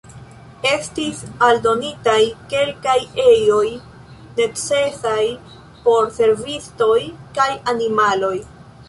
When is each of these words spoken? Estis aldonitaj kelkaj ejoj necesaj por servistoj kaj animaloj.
Estis 0.67 1.17
aldonitaj 1.47 2.21
kelkaj 2.53 2.95
ejoj 3.25 3.67
necesaj 4.39 5.21
por 5.85 6.09
servistoj 6.17 6.99
kaj 7.39 7.49
animaloj. 7.75 8.35